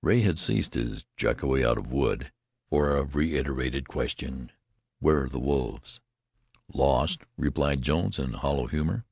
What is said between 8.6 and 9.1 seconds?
humor.